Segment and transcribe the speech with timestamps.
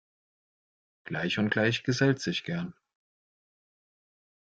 [1.03, 2.73] Gleich und Gleich gesellt sich gern.